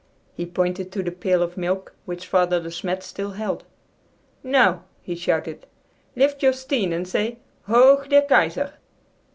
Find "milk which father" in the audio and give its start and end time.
1.57-2.59